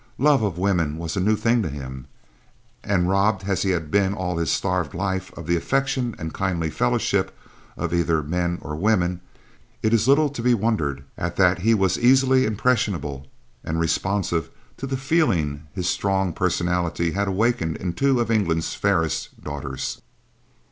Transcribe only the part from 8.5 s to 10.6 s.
or women, it is little to be